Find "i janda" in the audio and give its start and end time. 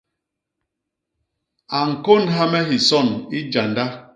3.37-3.85